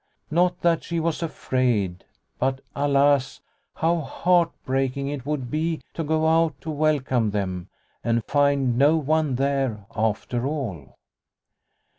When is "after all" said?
9.95-10.95